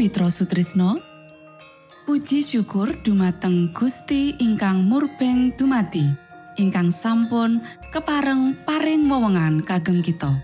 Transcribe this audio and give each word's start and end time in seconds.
Mitra 0.00 0.32
Sutrisno. 0.32 0.96
Puji 2.08 2.40
syukur 2.40 3.04
dumateng 3.04 3.68
Gusti 3.76 4.32
ingkang 4.40 4.88
murbeng 4.88 5.52
dumati 5.52 6.08
ingkang 6.56 6.88
sampun 6.88 7.60
kepareng 7.92 8.56
paring 8.64 9.04
wewenngan 9.04 9.60
kagem 9.60 10.00
kita. 10.00 10.40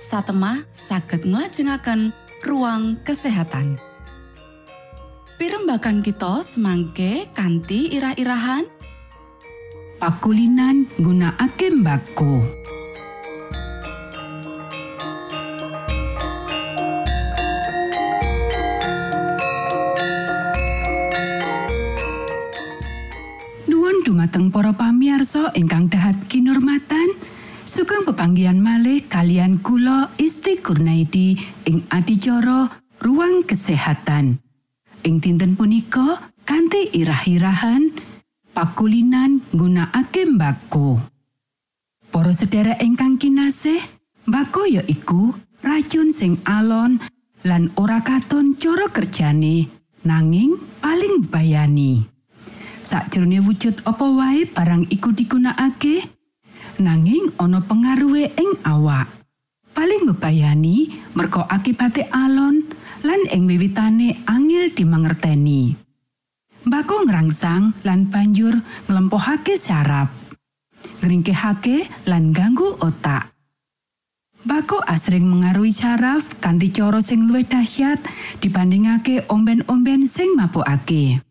Satemah 0.00 0.64
saged 0.72 1.28
nglajengaken 1.28 2.16
ruang 2.48 2.96
kesehatan. 3.04 3.76
Pirembakan 5.36 6.00
kita 6.00 6.40
semangke 6.40 7.28
kanthi 7.36 7.92
irah-irahan. 7.92 8.64
Pakulinan 10.00 10.88
nggunakake 10.96 11.68
mbako. 11.76 12.63
Dumateng 24.34 24.50
para 24.50 24.74
pamiarsa 24.74 25.54
ingkang 25.54 25.86
dahat 25.86 26.18
kinurmatan. 26.26 27.06
Sugeng 27.62 28.02
pepanggihan 28.02 28.58
malih 28.58 29.06
kalian 29.06 29.62
kula 29.62 30.10
Isti 30.18 30.58
Kurnaidi 30.58 31.38
ing 31.70 31.86
adicara 31.86 32.66
Ruang 32.98 33.46
Kesehatan. 33.46 34.42
Ing 35.06 35.22
dinten 35.22 35.54
punika 35.54 36.18
kanthi 36.42 36.90
irah-irahan 36.98 37.94
pakulinan 38.50 39.38
nggunakake 39.54 40.26
mbako. 40.26 40.98
Para 42.10 42.34
sedherek 42.34 42.82
ingkang 42.82 43.22
kinasih, 43.22 43.78
mbako 44.26 44.66
ya 44.66 44.82
iku 44.82 45.30
racun 45.62 46.10
sing 46.10 46.42
alon 46.42 46.98
lan 47.46 47.70
ora 47.78 48.02
katon 48.02 48.58
cara 48.58 48.90
kerjane, 48.90 49.70
nanging 50.02 50.58
paling 50.82 51.22
bayani. 51.30 52.13
Sakjroning 52.84 53.48
wujud 53.48 53.80
apa 53.88 54.04
wae 54.12 54.44
barang 54.44 54.92
iku 54.92 55.16
digunakake, 55.16 56.04
nanging 56.76 57.32
ana 57.40 57.64
pengaruhe 57.64 58.28
ing 58.36 58.60
awak. 58.60 59.08
Paling 59.72 60.04
bebayani 60.04 60.92
merga 61.16 61.48
akibate 61.48 62.04
alon 62.12 62.60
lan 63.00 63.20
ing 63.32 63.48
wiwitane 63.48 64.28
angel 64.28 64.68
dimangerteni. 64.76 65.80
Mbako 66.68 67.08
ngrangsang 67.08 67.72
lan 67.88 68.12
banjur 68.12 68.60
nglempohake 68.84 69.56
saraf. 69.56 70.12
Ngringkehake 71.00 71.88
lan 72.04 72.36
ganggu 72.36 72.68
otak. 72.84 73.32
Mbako 74.44 74.84
asring 74.84 75.24
mengaruhi 75.24 75.72
saraf 75.72 76.36
kanthi 76.36 76.68
cara 76.68 77.00
sing 77.00 77.24
luwih 77.24 77.48
dahsyat 77.48 78.04
dibandingake 78.44 79.24
omben-omben 79.32 80.04
sing 80.04 80.36
mabukake. 80.36 81.23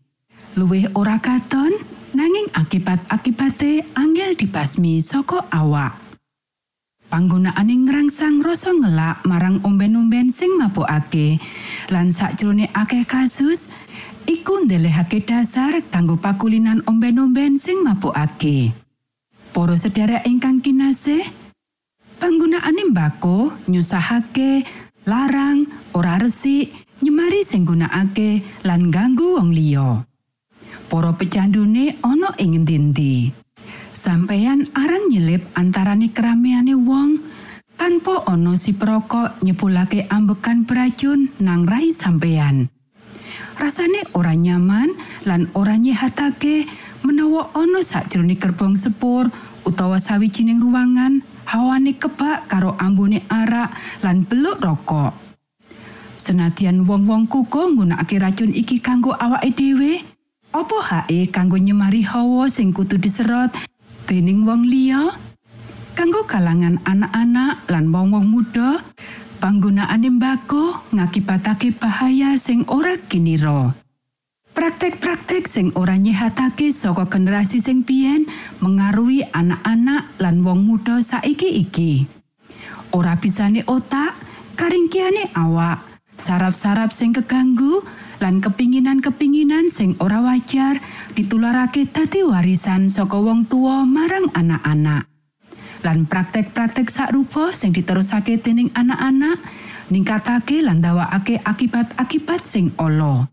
Luwih 0.53 0.85
ora 0.93 1.17
katon 1.17 1.73
nanging 2.13 2.45
akibat-akibate 2.53 3.89
angel 3.97 4.37
dibasmi 4.37 5.01
saka 5.01 5.49
awak. 5.49 5.97
Panggunaane 7.09 7.73
ngrangsang 7.73 8.37
rasa 8.45 8.69
ngelak 8.69 9.25
marang 9.25 9.65
omben-omben 9.65 10.29
sing 10.29 10.53
mabukake 10.61 11.41
lan 11.89 12.13
sakjroning 12.13 12.69
akeh 12.69 13.01
kasus 13.01 13.73
iku 14.29 14.61
ndelehake 14.61 15.25
dasar 15.25 15.81
kanggo 15.89 16.21
pakulinan 16.21 16.85
omben-omben 16.85 17.57
sing 17.57 17.81
mabukake. 17.81 18.77
Para 19.57 19.73
sedherek 19.73 20.21
ingkang 20.29 20.61
kinasih, 20.61 21.25
panggunaane 22.21 22.93
mbako 22.93 23.57
nyusahake, 23.65 24.69
larang, 25.09 25.65
ora 25.97 26.21
resik, 26.21 26.69
nyemari 27.01 27.41
sing 27.41 27.65
gunakake 27.65 28.45
lan 28.61 28.93
ganggu 28.93 29.41
wong 29.41 29.49
liya. 29.49 30.12
Para 30.93 31.09
pecandune 31.17 31.97
ana 32.05 32.37
ing 32.37 32.53
endi 32.53 33.33
Sampeyan 33.97 34.69
arang 34.77 35.09
nyelip 35.09 35.41
antarane 35.57 36.13
keramaiane 36.13 36.77
wong 36.77 37.17
tanpa 37.73 38.21
ana 38.29 38.53
si 38.61 38.77
perokok 38.77 39.41
nyepulake 39.41 40.05
ambekan 40.05 40.69
beracun 40.69 41.33
nang 41.41 41.65
rai 41.65 41.89
sampeyan. 41.89 42.69
rasane 43.57 44.05
ora 44.13 44.37
nyaman 44.37 44.93
lan 45.25 45.49
ora 45.57 45.81
nyehatake 45.81 46.69
menawa 47.01 47.49
ana 47.57 47.81
sakjroning 47.81 48.37
gerbong 48.37 48.77
sepur 48.77 49.33
utawa 49.65 49.97
sawijining 49.97 50.61
ruangan 50.61 51.25
hawane 51.49 51.97
kebak 51.97 52.45
karo 52.45 52.77
ambune 52.77 53.25
arak 53.33 53.73
lan 54.05 54.29
beluk 54.29 54.61
rokok. 54.61 55.17
Senadyan 56.21 56.85
wong-wong 56.85 57.25
kuko 57.25 57.73
nggunakake 57.73 58.21
racun 58.21 58.53
iki 58.53 58.77
kanggo 58.77 59.11
awake 59.17 59.57
dhewe, 59.57 60.12
opo 60.53 60.77
hae 60.79 61.27
kanggo 61.33 61.57
nyemari 61.57 62.05
hawa 62.05 62.47
sing 62.47 62.71
kudu 62.71 63.01
diserot 63.01 63.51
dening 64.05 64.45
wong 64.45 64.63
liya? 64.63 65.01
Kanggo 65.93 66.25
kalangan 66.25 66.81
anak-anak 66.89 67.69
lan 67.69 67.93
wong-wong 67.93 68.25
muda, 68.25 68.81
panggunaane 69.37 70.09
mbako 70.09 70.89
ngakibatake 70.89 71.77
bahaya 71.77 72.33
sing 72.37 72.65
ora 72.65 72.97
kinira. 72.97 73.77
Praktek-praktek 74.53 75.49
sing 75.49 75.73
ora 75.77 75.97
nyehatake 75.97 76.73
saka 76.73 77.09
generasi 77.09 77.61
sing 77.61 77.85
biyen 77.85 78.25
mengaruhi 78.61 79.25
anak-anak 79.33 80.13
lan 80.17 80.41
wong 80.41 80.65
muda 80.65 81.01
saiki 81.01 81.61
iki. 81.61 82.05
Ora 82.93 83.17
bisane 83.17 83.65
otak, 83.65 84.13
karingkiane 84.57 85.33
awak, 85.33 85.81
saraf-saraf 86.17 86.93
sing 86.93 87.13
keganggu, 87.13 87.81
lan 88.21 88.41
kepinginan-kepinginan 88.43 89.71
sing 89.73 89.97
ora 89.97 90.21
wajar 90.21 90.81
ditularake 91.17 91.89
dadi 91.89 92.21
warisan 92.21 92.91
saka 92.91 93.17
wong 93.17 93.47
tua 93.49 93.87
marang 93.87 94.29
anak-anak. 94.33 95.09
lan 95.83 96.07
praktek-praktek 96.07 96.87
sakrupa 96.87 97.51
sing 97.51 97.75
diterusake 97.75 98.39
dening 98.39 98.71
anak-anak 98.71 99.35
ningkatake 99.91 100.63
lan 100.63 100.79
ndawakake 100.79 101.43
akibat-akibat 101.43 102.41
sing 102.47 102.71
ala. 102.79 103.27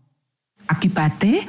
Akibate 0.67 1.47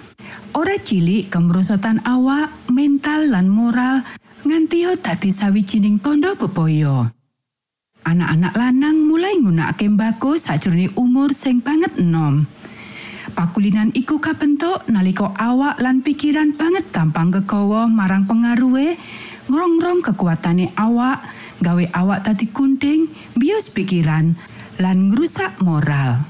ora 0.54 0.78
cilik 0.78 1.30
kemrosotan 1.30 2.02
awak, 2.06 2.54
mental 2.70 3.34
lan 3.34 3.50
moral 3.50 4.06
nganti 4.46 4.86
dadi 4.98 5.30
sawijining 5.30 5.98
tondo 5.98 6.34
bebaya. 6.38 7.10
Anak-anak 8.02 8.54
lanang 8.58 9.06
mulai 9.06 9.38
nggunakake 9.38 9.86
mbako 9.86 10.34
sajroning 10.34 10.90
umur 10.98 11.30
sing 11.30 11.62
banget 11.62 11.94
enom. 11.98 12.50
Pakulinan 13.32 13.88
iku 13.96 14.20
kabentuk 14.20 14.84
nalika 14.92 15.32
awak 15.40 15.80
lan 15.80 16.04
pikiran 16.04 16.52
banget 16.52 16.92
gampang 16.92 17.32
kegawa 17.32 17.88
marang 17.88 18.28
pengaruhe 18.28 19.00
ngrongrong 19.48 20.04
kekuatane 20.04 20.70
awak, 20.76 21.24
gawe 21.64 21.84
awak 21.96 22.28
tadi 22.28 22.46
kunting, 22.52 23.10
bios 23.34 23.72
pikiran, 23.72 24.36
lan 24.78 25.10
ngrusak 25.10 25.58
moral. 25.64 26.22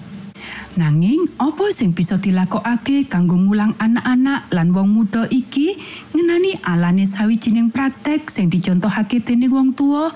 Nanging 0.73 1.29
apa 1.37 1.69
sing 1.75 1.93
bisa 1.93 2.17
dilakokake 2.17 3.05
kanggo 3.05 3.37
mulang 3.37 3.77
anak-anak 3.77 4.49
lan 4.57 4.73
wong 4.73 4.89
muda 4.97 5.29
iki 5.29 5.77
ngenani 6.17 6.57
alane 6.65 7.05
sawijining 7.05 7.69
praktek 7.69 8.33
sing 8.33 8.49
dicontohake 8.49 9.21
dening 9.21 9.53
wong 9.53 9.77
tua, 9.77 10.09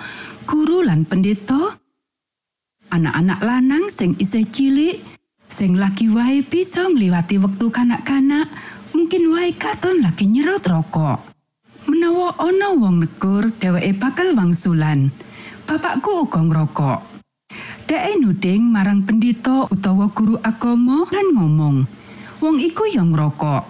guru 0.49 0.81
lan 0.81 1.05
pendeta? 1.05 1.77
Anak-anak 2.89 3.43
lanang 3.45 3.93
sing 3.93 4.17
isih 4.17 4.47
cilik, 4.49 5.16
sing 5.47 5.79
lagi 5.79 6.11
wae 6.11 6.43
bisa 6.43 6.87
ngliwati 6.91 7.39
wektu 7.39 7.71
kanak-kanak, 7.71 8.51
mungkin 8.95 9.31
wae 9.33 9.55
katon 9.55 10.03
lagi 10.03 10.27
nyerot 10.27 10.67
rokok. 10.67 11.37
menawa 11.87 12.35
ana 12.43 12.75
wong 12.75 13.07
negur 13.07 13.55
dheweke 13.63 13.95
bakal 13.95 14.35
wangsulan. 14.35 15.15
Bapakku 15.67 16.27
uga 16.27 16.43
ngrokok. 16.43 17.01
Dheke 17.87 18.19
nuding 18.19 18.67
marang 18.67 19.07
pendito 19.07 19.71
utawa 19.71 20.11
guru 20.11 20.35
agama 20.43 21.07
lan 21.07 21.27
ngomong, 21.35 21.77
"Wong 22.43 22.57
iku 22.59 22.91
yang 22.91 23.15
ngrokok. 23.15 23.63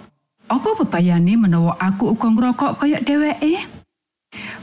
Apa 0.49 0.69
bebayane 0.81 1.37
menawa 1.37 1.77
aku 1.77 2.17
uga 2.17 2.29
ngrokok 2.33 2.81
kaya 2.81 2.97
dheweke?" 3.01 3.61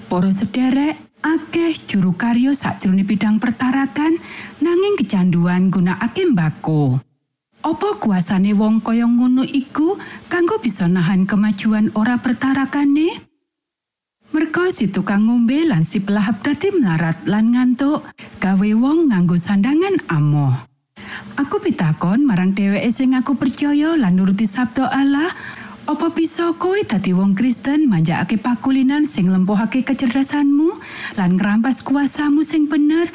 Para 0.05 0.31
sederek, 0.31 1.01
akeh 1.25 1.73
juru 1.89 2.13
karyo 2.13 2.53
sakjroning 2.53 3.09
bidang 3.09 3.41
pertarakan 3.41 4.21
nanging 4.61 5.01
kecanduan 5.01 5.73
gunakake 5.73 6.29
mbako. 6.29 7.01
Apa 7.65 7.97
kuasane 7.97 8.53
wong 8.53 8.85
kaya 8.85 9.09
ngono 9.09 9.41
iku 9.41 9.97
kanggo 10.29 10.61
bisa 10.61 10.85
nahan 10.85 11.25
kemajuan 11.25 11.89
ora 11.97 12.21
pertarakane? 12.21 13.25
Merga 14.37 14.69
si 14.69 14.93
tukang 14.93 15.31
ngombe 15.31 15.65
lan 15.65 15.89
si 15.89 16.05
pelahap 16.05 16.45
dadi 16.45 16.69
melarat 16.75 17.25
lan 17.25 17.57
ngantuk, 17.57 18.05
gawe 18.43 18.71
wong 18.77 19.09
nganggo 19.09 19.41
sandangan 19.41 19.97
amoh. 20.13 20.53
Aku 21.41 21.63
pitakon 21.63 22.27
marang 22.27 22.53
dheweke 22.53 22.91
sing 22.93 23.17
aku 23.17 23.39
percaya 23.39 23.97
lan 23.97 24.19
nuruti 24.19 24.45
sabda 24.45 24.91
Allah, 24.91 25.31
Apa 25.85 26.09
bisa 26.17 26.57
kowe 26.57 26.81
dadi 26.81 27.13
wong 27.13 27.37
Kristen 27.37 27.93
manjakake 27.93 28.41
pakulinan 28.41 29.05
sing 29.05 29.29
lempohake 29.29 29.85
kecerdasanmu 29.85 30.81
lan 31.21 31.37
ngrampas 31.37 31.85
kuasamu 31.85 32.41
sing 32.41 32.73
bener 32.73 33.13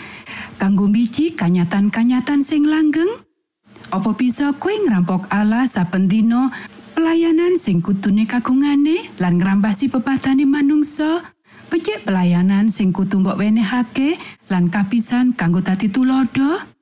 kanggo 0.62 0.86
biji 0.86 1.34
kanyatan-kanyatan 1.34 2.46
sing 2.46 2.70
langgeng? 2.70 3.10
Apa 3.90 4.14
bisa 4.14 4.54
kowe 4.62 4.70
ngrampok 4.70 5.34
Allah 5.34 5.66
saben 5.66 6.06
dina 6.06 6.54
pelayanan 6.94 7.58
sing 7.58 7.82
kutune 7.82 8.30
kagungane 8.30 9.18
lan 9.18 9.42
ngrampasi 9.42 9.90
pepadane 9.90 10.46
manungsa? 10.46 11.26
Becik 11.74 12.06
pelayanan 12.06 12.70
sing 12.70 12.94
kudu 12.94 13.26
mbok 13.26 13.42
wenehake 13.42 14.22
lan 14.54 14.70
kapisan 14.70 15.34
kanggo 15.34 15.66
dadi 15.66 15.90
tulodo? 15.90 16.79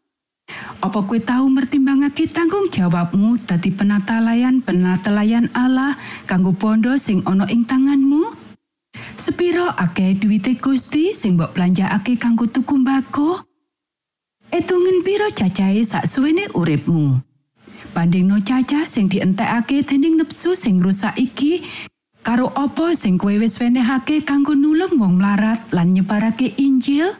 Apa 0.77 1.03
kowe 1.03 1.19
tahu 1.19 1.51
mertimbangake 1.51 2.31
tanggung 2.31 2.71
jawabmu 2.71 3.41
dadi 3.43 3.73
penatalayan 3.73 4.63
penatalayan 4.63 5.51
Allah 5.51 5.97
kanggo 6.23 6.55
bondo 6.55 6.95
sing 6.95 7.25
ana 7.27 7.43
ing 7.51 7.67
tanganmu? 7.67 8.31
Sepiro 9.19 9.67
akeh 9.75 10.15
duwite 10.15 10.55
Gusti 10.55 11.11
sing 11.11 11.35
mbok 11.35 11.51
belanjakake 11.51 12.15
kanggo 12.15 12.47
tuku 12.47 12.79
mbako? 12.79 13.43
Etungen 14.47 15.03
piro 15.03 15.27
cacahe 15.35 15.83
sak 15.83 16.07
suwene 16.07 16.47
uripmu? 16.55 17.19
Bandingno 17.91 18.39
cacah 18.39 18.87
sing 18.87 19.11
dientekake 19.11 19.83
dening 19.83 20.15
nepsu 20.15 20.55
sing 20.55 20.79
rusak 20.79 21.19
iki 21.19 21.67
karo 22.23 22.53
apa 22.55 22.95
sing 22.95 23.19
kowe 23.19 23.35
wis 23.35 23.59
wenehake 23.59 24.23
kanggo 24.23 24.55
nulung 24.55 24.95
wong 24.95 25.19
mlarat 25.19 25.59
lan 25.75 25.91
nyebarake 25.91 26.55
Injil? 26.55 27.11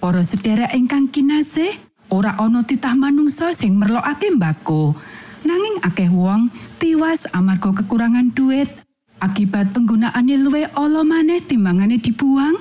Para 0.00 0.20
sedherek 0.24 0.72
ingkang 0.72 1.08
kinasih, 1.12 1.83
ora 2.10 2.36
ana 2.36 2.64
titah 2.66 2.96
manungsa 2.96 3.54
sing 3.56 3.76
merlokake 3.76 4.32
mbako. 4.34 4.96
Nanging 5.44 5.84
akeh 5.84 6.08
wong 6.08 6.48
tiwas 6.80 7.28
amarga 7.36 7.72
kekurangan 7.84 8.32
duit 8.32 8.72
akibat 9.20 9.76
penggunaane 9.76 10.40
luwih 10.40 10.68
ala 10.72 11.04
maneh 11.04 11.40
timbangane 11.44 12.00
dibuang. 12.00 12.56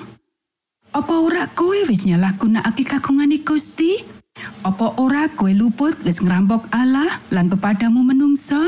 Apa 0.93 1.15
ora 1.25 1.49
kowe 1.51 1.79
wis 1.89 2.05
nyalahgunakake 2.05 2.85
kagungane 2.85 3.41
Gusti? 3.41 4.03
Apa 4.61 4.99
ora 5.01 5.25
kowe 5.33 5.49
luput 5.49 5.97
wis 6.05 6.21
ngrampok 6.21 6.69
Allah 6.69 7.09
lan 7.33 7.49
pepadamu 7.49 8.05
menungsa? 8.05 8.61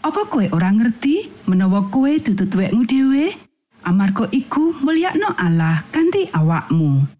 Apa 0.00 0.24
kowe 0.32 0.48
ora 0.56 0.72
ngerti 0.72 1.28
menawa 1.44 1.92
kowe 1.92 2.08
dudu 2.08 2.48
tuwekmu 2.48 2.88
dhewe? 2.88 3.36
Amarga 3.84 4.28
iku 4.32 4.76
mulyakno 4.80 5.36
Allah 5.36 5.84
kanthi 5.92 6.28
awakmu. 6.32 7.19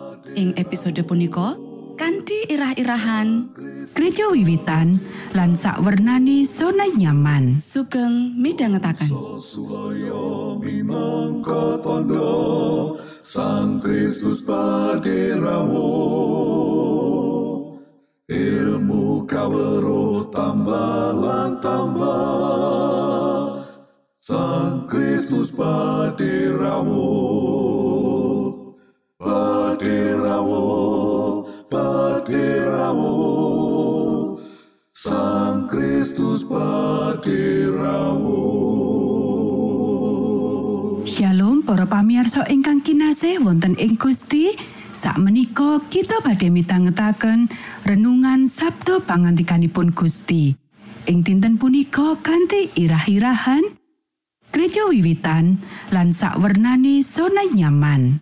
Ing 0.31 0.55
episode 0.55 1.03
punika 1.03 1.59
kanthi 1.99 2.47
irah-irahan 2.47 3.51
Gereja 3.91 4.31
wiwitan 4.31 5.03
lan 5.35 5.51
sakwernane 5.51 6.47
zona 6.47 6.87
nyaman. 6.95 7.59
sugeng 7.59 8.39
midhangetaken. 8.39 9.11
Minangka 10.63 11.83
tondo 11.83 12.95
Sang 13.19 13.83
Kristus 13.83 14.39
paderamu 14.47 15.91
Ilmu 18.31 19.27
kawero 19.27 20.31
tambah 20.31 21.11
lan 21.19 21.59
tambah 21.59 23.59
Sang 24.23 24.87
Kristus 24.87 25.51
paderamu 25.51 27.11
Paderamu 29.81 31.41
Paderamu 31.65 33.17
Sang 34.93 35.65
Kristus 35.73 36.45
paderamu 36.45 38.45
Shalom 41.01 41.65
para 41.65 41.89
pamirsa 41.89 42.45
ingkang 42.53 42.85
kinasih 42.85 43.41
wonten 43.41 43.73
ing 43.81 43.97
Gusti. 43.97 44.53
Sakmenika 44.93 45.81
kita 45.89 46.21
badhe 46.21 46.53
mitangetaken 46.53 47.49
renungan 47.81 48.45
Sabda 48.45 49.01
pangantikanipun 49.01 49.97
Gusti. 49.97 50.53
Ing 51.09 51.25
dinten 51.25 51.57
punika 51.57 52.21
kanthi 52.21 52.69
irah-irahan 52.77 53.65
Gereja 54.53 54.93
wiwitan 54.93 55.57
lan 55.89 56.13
sakwernane 56.13 57.01
zona 57.01 57.49
nyaman. 57.49 58.21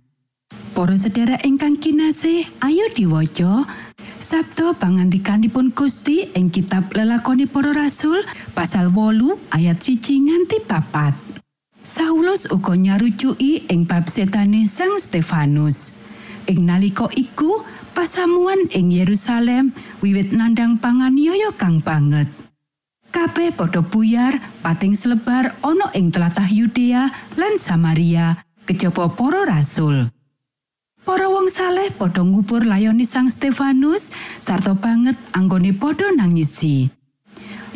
Para 0.79 0.95
sedherek 0.95 1.43
ingkang 1.43 1.75
kinasih, 1.75 2.47
ayo 2.63 2.87
diwaca 2.95 3.67
Sabda 4.15 4.71
pangantikanipun 4.79 5.75
Gusti 5.75 6.31
ing 6.31 6.47
kitab 6.47 6.95
Lelakoni 6.95 7.51
Para 7.51 7.75
Rasul 7.75 8.23
pasal 8.55 8.87
8 8.87 9.59
ayat 9.59 9.75
1 9.75 9.99
nganti 9.99 10.63
papat. 10.63 11.19
Saulus 11.83 12.47
uga 12.47 12.79
nyarujuki 12.79 13.67
ing 13.67 13.91
bab 13.91 14.07
setane 14.07 14.63
Sang 14.71 14.95
Stefanus. 15.03 15.99
Ing 16.47 16.63
nalika 16.63 17.11
iku 17.11 17.59
pasamuan 17.91 18.71
ing 18.71 18.95
Yerusalem 18.95 19.75
wiwit 19.99 20.31
nandhang 20.31 20.79
panganiaya 20.79 21.51
kang 21.59 21.83
banget. 21.83 22.31
Kabeh 23.11 23.51
padha 23.51 23.83
buyar 23.83 24.63
pating 24.63 24.95
selebar 24.95 25.59
ana 25.59 25.91
ing 25.91 26.07
tlatah 26.07 26.47
Yudea 26.47 27.35
lan 27.35 27.59
Samaria 27.59 28.47
kejaba 28.63 29.11
para 29.11 29.43
rasul. 29.43 30.07
Para 31.09 31.25
wong 31.25 31.49
saleh 31.49 31.89
padha 31.89 32.21
ngubur 32.21 32.69
layoni 32.69 33.01
Sang 33.01 33.33
Stefanus 33.33 34.13
sarta 34.37 34.77
banget 34.77 35.17
anggone 35.33 35.73
padha 35.73 36.13
nangisi. 36.13 36.85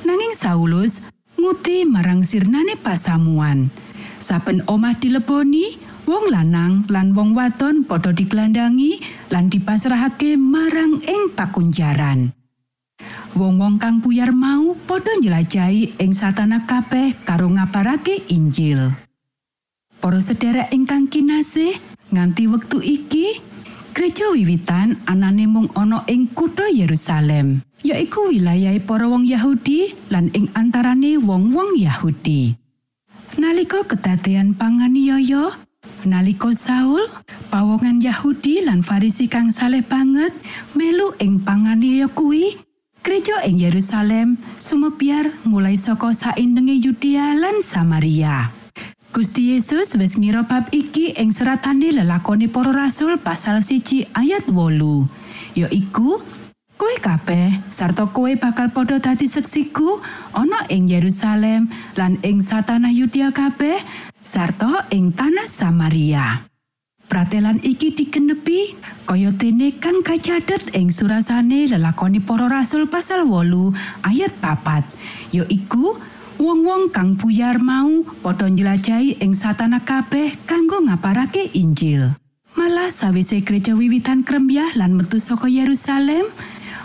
Nanging 0.05 0.37
Saulus 0.37 1.01
nguti 1.41 1.81
marang 1.81 2.21
sirnane 2.21 2.77
pasamuan. 2.77 3.73
Saben 4.21 4.61
omah 4.69 5.01
dileboni, 5.01 5.81
wong 6.05 6.29
lanang 6.29 6.85
lan 6.93 7.17
wong 7.17 7.33
wadon 7.33 7.89
padha 7.89 8.13
digelandangi 8.13 9.01
lan 9.33 9.49
dipasrahake 9.49 10.37
marang 10.37 11.01
ing 11.01 11.33
pakunjaran. 11.33 12.37
Wong-wong 13.33 13.81
kang 13.81 13.97
buyar 13.97 14.29
mau 14.29 14.77
padha 14.85 15.09
njelajahi 15.17 15.97
ing 15.97 16.13
satana 16.13 16.69
kabeh 16.69 17.17
karo 17.25 17.49
ngabarake 17.49 18.29
Injil. 18.29 18.93
Para 19.97 20.21
sedherek 20.21 20.69
ingkang 20.69 21.09
kinasih, 21.09 21.92
nganti 22.13 22.45
wektu 22.45 22.77
iki 22.79 23.53
Gereja 23.93 24.33
wiwitan 24.33 25.05
anane 25.05 25.45
mung 25.45 25.69
ana 25.77 26.01
ing 26.09 26.25
kutha 26.33 26.65
Yerusalem, 26.65 27.61
yaiku 27.85 28.33
wilayah 28.33 28.73
para 28.81 29.05
wong 29.05 29.21
Yahudi 29.21 29.93
lan 30.09 30.33
ing 30.33 30.49
antarane 30.57 31.21
wong-wong 31.21 31.77
Yahudi. 31.77 32.57
Nalika 33.37 33.85
kedadean 33.85 34.57
panganiaya, 34.57 35.53
nalika 36.09 36.49
Saul, 36.57 37.05
pawongan 37.53 38.01
Yahudi 38.01 38.65
lan 38.65 38.81
Farisi 38.81 39.29
kang 39.29 39.53
saleh 39.53 39.85
banget 39.85 40.33
melu 40.73 41.13
ing 41.21 41.45
panganiaya 41.45 42.09
kuwi, 42.09 42.57
gereja 43.05 43.45
ing 43.45 43.61
Yerusalem 43.61 44.41
sumebyar 44.57 45.37
mulai 45.45 45.77
saka 45.77 46.17
saindenge 46.17 46.81
Yudea 46.81 47.37
lan 47.37 47.61
Samaria. 47.61 48.62
Gusti 49.13 49.53
Yesus 49.53 49.93
wis 50.01 50.17
ngira 50.17 50.41
bab 50.49 50.73
iki 50.73 51.13
ing 51.13 51.29
seratane 51.29 51.93
lelakoni 51.93 52.49
para 52.49 52.73
rasul 52.73 53.21
pasal 53.21 53.61
siji 53.61 54.09
ayat 54.09 54.49
wolu. 54.49 55.05
Ya 55.53 55.69
iku, 55.69 56.17
kowe 56.81 56.95
kabeh 56.97 57.61
sarta 57.69 58.09
kowe 58.09 58.33
bakal 58.33 58.73
padha 58.73 58.97
dadi 58.97 59.29
seksiku 59.29 60.01
ana 60.33 60.65
ing 60.73 60.89
Yerusalem 60.89 61.69
lan 61.93 62.17
ing 62.25 62.41
satanah 62.41 62.89
Yudea 62.89 63.29
kabeh 63.29 63.77
sarta 64.25 64.89
ing 64.89 65.13
tanah 65.13 65.45
Samaria. 65.45 66.49
Pratelan 67.05 67.61
iki 67.61 67.93
digenepi 67.93 68.73
kaya 69.05 69.29
dene 69.29 69.77
kang 69.77 70.01
kacatet 70.01 70.73
ing 70.73 70.89
surasane 70.89 71.69
lelakoni 71.69 72.17
para 72.17 72.49
rasul 72.49 72.89
pasal 72.89 73.29
wolu 73.29 73.69
ayat 74.01 74.33
papat 74.41 74.81
ya 75.29 75.45
iku 75.53 76.01
wong-wong 76.41 76.89
kang 76.89 77.13
buyar 77.13 77.61
mau 77.61 78.05
padha 78.25 78.49
njelajahi 78.49 79.21
ing 79.21 79.37
satana 79.37 79.81
kabeh 79.85 80.33
kanggo 80.49 80.81
ngaparake 80.81 81.53
Injil 81.53 82.17
malah 82.57 82.89
sawise 82.89 83.41
gereja 83.41 83.77
wiwitan 83.77 84.25
krembyah 84.25 84.77
lan 84.77 84.97
metu 84.97 85.21
saka 85.21 85.49
Yerusalem 85.49 86.25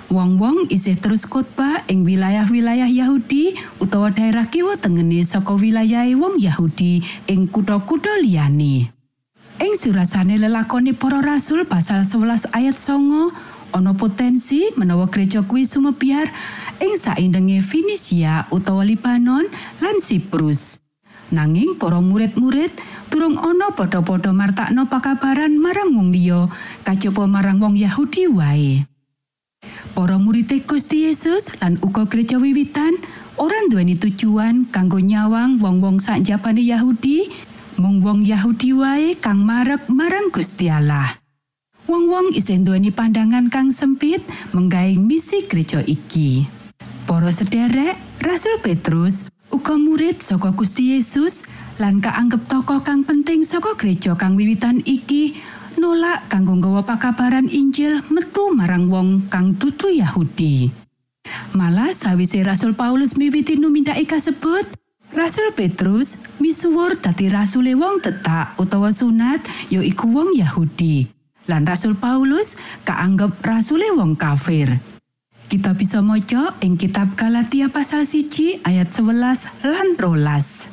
wong-wong 0.09 0.73
isih 0.73 0.97
terus 0.97 1.29
khotbah 1.29 1.85
ing 1.89 2.05
wilayah-wilayah 2.05 2.89
Yahudi 2.89 3.57
utawa 3.81 4.09
daerah 4.09 4.49
kiwa 4.49 4.81
tengene 4.81 5.21
saka 5.25 5.53
wilayahe 5.57 6.17
wong 6.17 6.41
Yahudi 6.41 7.05
ing 7.29 7.49
kutha-kutha 7.53 8.17
liyane. 8.25 8.89
Ing 9.59 9.75
surasane 9.75 10.39
lelakoni 10.39 10.95
para 10.95 11.21
rasul 11.21 11.67
pasal 11.67 12.07
11 12.07 12.49
ayat 12.55 12.79
songo 12.79 13.35
ana 13.73 13.93
potensi 13.93 14.71
menawa 14.77 15.09
gereja 15.09 15.45
kuwi 15.45 15.69
sumebyar 15.69 16.29
ing 16.81 16.95
saindenge 16.97 17.61
Finisia 17.61 18.47
utawa 18.53 18.85
Libanon 18.85 19.47
lan 19.81 19.97
Siprus. 20.01 20.81
Nanging 21.29 21.77
para 21.77 22.01
murid-murid 22.01 22.73
durung 23.13 23.37
ana 23.37 23.69
padha-padha 23.77 24.33
martakno 24.33 24.89
pakabaran 24.89 25.61
marang 25.61 25.93
wong 25.93 26.09
liya 26.09 26.49
kajaba 26.89 27.29
marang 27.29 27.61
wong 27.61 27.77
Yahudi 27.77 28.33
wae. 28.33 28.89
Para 29.93 30.17
murid 30.17 30.49
Gusti 30.65 31.05
Yesus 31.05 31.59
lan 31.61 31.77
uga 31.85 32.09
gereja 32.09 32.41
wiwitan 32.41 32.97
ora 33.37 33.61
nduweni 33.69 34.01
tujuan 34.01 34.71
kanggo 34.73 35.03
nyawang 35.03 35.61
wong-wong 35.61 36.01
sak 36.01 36.25
Yahudi 36.25 37.29
mung 37.77 38.01
wong 38.01 38.25
Yahudi 38.25 38.73
wae 38.73 39.15
kang 39.21 39.45
marep 39.45 39.85
marang 39.93 40.33
Gusti 40.33 40.73
Allah. 40.73 41.28
Wong-wong 41.89 42.37
isih 42.37 42.61
nduweni 42.61 42.93
pandangan 42.93 43.49
kang 43.49 43.73
sempit 43.73 44.21
menggawe 44.53 44.93
misi 45.01 45.49
gereja 45.49 45.81
iki. 45.81 46.45
Para 47.09 47.33
sederek, 47.33 47.97
Rasul 48.21 48.61
Petrus 48.61 49.33
uga 49.49 49.81
murid 49.81 50.21
saka 50.21 50.53
Gusti 50.53 50.93
Yesus 50.93 51.49
lan 51.81 52.05
kaanggep 52.05 52.45
tokoh 52.45 52.85
kang 52.85 53.09
penting 53.09 53.41
saka 53.41 53.73
gereja 53.81 54.13
kang 54.21 54.37
wiwitan 54.37 54.85
iki 54.85 55.41
nolak 55.81 56.29
kanggo 56.29 56.61
nggawa 56.61 56.85
pakabaran 56.85 57.49
Injil 57.49 58.05
metu 58.13 58.53
marang 58.53 58.93
wong 58.93 59.25
kang 59.33 59.57
dudu 59.57 59.89
Yahudi. 59.89 60.69
Malah 61.57 61.97
sawise 61.97 62.45
Rasul 62.45 62.77
Paulus 62.77 63.17
miwiti 63.17 63.57
numindaki 63.57 64.05
kasebut, 64.05 64.69
Rasul 65.17 65.57
Petrus 65.57 66.21
misuwur 66.37 67.01
dadi 67.01 67.33
rasule 67.33 67.73
wong 67.73 68.05
tetak 68.05 68.61
utawa 68.61 68.93
sunat 68.93 69.41
ya 69.73 69.81
iku 69.81 70.13
wong 70.13 70.37
Yahudi. 70.37 71.18
Lan 71.49 71.65
Rasul 71.65 71.97
Paulus 71.97 72.61
kaanggep 72.85 73.41
rasule 73.41 73.89
wong 73.97 74.21
kafir. 74.21 74.85
Kita 75.49 75.73
bisa 75.73 76.05
maca 76.05 76.61
ing 76.61 76.77
kitab 76.77 77.17
Galatia 77.17 77.73
pasal 77.73 78.05
siji 78.05 78.61
ayat 78.69 78.93
11 78.93 79.49
lan 79.65 79.97
rolas. 79.97 80.69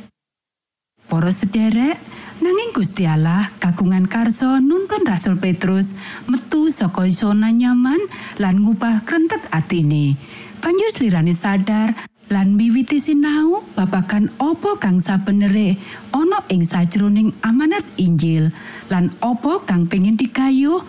Para 1.08 1.32
sederek, 1.32 1.96
Nanging 2.36 2.76
Gusti 2.76 3.08
Allah 3.08 3.48
kagungan 3.64 4.12
karso 4.12 4.60
nuntun 4.60 5.08
Rasul 5.08 5.40
Petrus 5.40 5.96
metu 6.28 6.68
saka 6.68 7.08
zona 7.08 7.48
nyaman 7.48 8.12
lan 8.44 8.60
ngubah 8.60 9.08
krentek 9.08 9.48
atine. 9.56 10.20
Banjur 10.60 10.92
slirane 10.92 11.32
sadar 11.32 11.96
lan 12.26 12.58
miwiti 12.58 12.98
sinau 12.98 13.62
babagan 13.78 14.34
opo 14.42 14.82
kang 14.82 14.98
sabenere 14.98 15.78
ana 16.10 16.42
ing 16.50 16.66
sajroning 16.66 17.30
amanat 17.46 17.86
Injil 18.02 18.50
lan 18.90 19.14
opo 19.22 19.62
kang 19.62 19.86
pengin 19.86 20.18
digayuh 20.18 20.82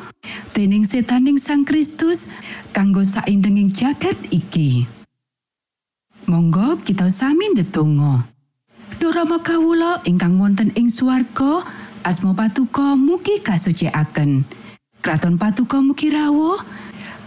dening 0.56 0.88
setaning 0.88 1.36
Sang 1.36 1.68
Kristus 1.68 2.32
kanggo 2.72 3.04
saindenging 3.04 3.68
jagat 3.72 4.16
iki. 4.32 4.88
Monggo 6.26 6.80
kita 6.82 7.12
sami 7.12 7.54
ndedonga. 7.54 8.26
Duh 8.96 9.12
Rama 9.12 9.44
kawula 9.44 10.00
ingkang 10.08 10.40
wonten 10.40 10.72
ing 10.74 10.88
swarga, 10.88 11.62
asma 12.02 12.32
patuko 12.32 12.96
mugi 12.96 13.44
kasucikaken. 13.44 14.42
Kraton 15.04 15.36
patuko 15.38 15.84
mugi 15.84 16.10
rawuh. 16.10 16.58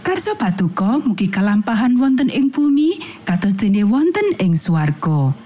Karso 0.00 0.32
patuko 0.32 0.96
mugi 1.04 1.28
kalampahan 1.28 2.00
wonten 2.00 2.32
ing 2.32 2.48
bumi 2.48 2.96
kados 3.28 3.60
dene 3.60 3.84
wonten 3.84 4.32
ing 4.40 4.56
swarga. 4.56 5.36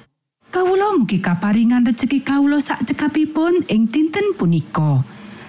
Kawula 0.55 0.95
mugi 0.95 1.19
kaparingan 1.19 1.83
rejeki 1.83 2.23
kawula 2.23 2.63
sak 2.63 2.87
cekapipun 2.87 3.67
ing 3.67 3.91
dinten 3.91 4.39
punika. 4.39 5.03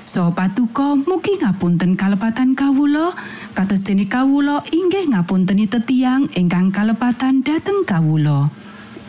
So 0.10 0.34
patuko 0.34 0.98
mugi 0.98 1.38
ngapunten 1.38 1.94
kalepatan 1.94 2.58
kawula 2.58 3.14
kados 3.54 3.86
dene 3.86 4.10
kawula 4.10 4.66
inggih 4.74 5.14
ngapunteni 5.14 5.70
tetiang 5.70 6.26
ingkang 6.34 6.74
kalepatan 6.74 7.46
dhateng 7.46 7.86
kawula. 7.86 8.50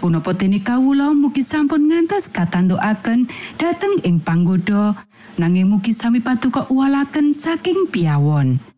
Punapa 0.04 0.36
dene 0.36 0.60
kawula 0.60 1.16
mugi 1.16 1.40
sampun 1.40 1.88
ngantos 1.88 2.28
katandukaken 2.36 3.32
dhateng 3.56 4.04
ing 4.04 4.20
panggoda 4.20 4.92
nanging 5.40 5.72
mugi 5.72 5.96
sami 5.96 6.20
patuko 6.20 6.68
uwalaken 6.68 7.32
saking 7.32 7.88
piawon. 7.88 8.75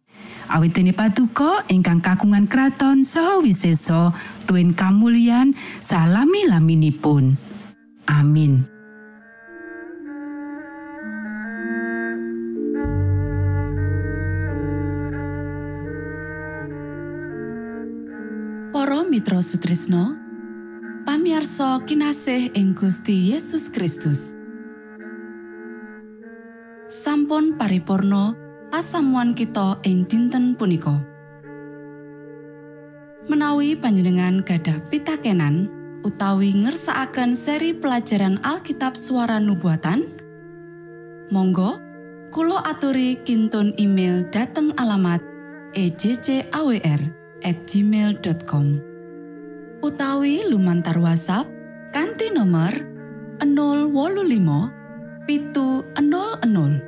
Awit 0.49 0.73
dene 0.73 0.97
patuko 0.97 1.61
ingkang 1.69 2.01
kagungan 2.01 2.49
kraton 2.49 3.05
saha 3.05 3.45
wisesa 3.45 4.17
tuwin 4.49 4.73
kamulyan 4.73 5.53
salami-laminipun. 5.77 7.37
Amin. 8.09 8.65
Para 18.73 19.05
Mitra 19.05 19.45
Sutrisno 19.45 20.17
pamiarsa 21.05 21.85
kinasih 21.85 22.57
ing 22.57 22.73
Gusti 22.73 23.37
Yesus 23.37 23.69
Kristus 23.69 24.33
sampun 26.89 27.61
paripurno 27.61 28.48
pasamuan 28.79 29.35
kita 29.35 29.83
ing 29.83 30.07
dinten 30.07 30.55
punika. 30.55 31.03
Menawi 33.27 33.75
panjenengan 33.75 34.39
gadah 34.47 34.79
pitakenan 34.87 35.67
utawi 36.07 36.55
ngersaakan 36.55 37.35
seri 37.35 37.75
pelajaran 37.75 38.39
Alkitab 38.47 38.95
suara 38.95 39.43
nubuatan 39.43 40.07
Monggo 41.35 41.83
Kulo 42.31 42.63
aturi 42.63 43.19
kinton 43.27 43.75
email 43.83 44.23
dateng 44.31 44.71
alamat 44.79 45.27
ejcawr 45.75 47.03
at 47.43 47.59
gmail.com 47.67 48.79
utawi 49.83 50.47
lumantar 50.47 51.03
WhatsApp 51.03 51.51
kanti 51.91 52.31
nomor 52.31 52.79
025 53.43 55.27
pitu 55.27 55.83
00 55.99 56.88